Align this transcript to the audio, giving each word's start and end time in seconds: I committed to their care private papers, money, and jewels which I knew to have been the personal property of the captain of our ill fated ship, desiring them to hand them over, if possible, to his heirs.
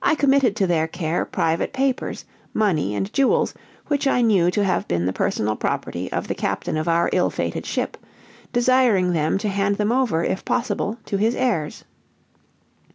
I 0.00 0.14
committed 0.14 0.56
to 0.56 0.66
their 0.66 0.88
care 0.88 1.26
private 1.26 1.74
papers, 1.74 2.24
money, 2.54 2.94
and 2.94 3.12
jewels 3.12 3.52
which 3.88 4.06
I 4.06 4.22
knew 4.22 4.50
to 4.50 4.64
have 4.64 4.88
been 4.88 5.04
the 5.04 5.12
personal 5.12 5.54
property 5.54 6.10
of 6.10 6.28
the 6.28 6.34
captain 6.34 6.78
of 6.78 6.88
our 6.88 7.10
ill 7.12 7.28
fated 7.28 7.66
ship, 7.66 7.98
desiring 8.54 9.12
them 9.12 9.36
to 9.36 9.50
hand 9.50 9.76
them 9.76 9.92
over, 9.92 10.24
if 10.24 10.46
possible, 10.46 10.96
to 11.04 11.18
his 11.18 11.34
heirs. 11.34 11.84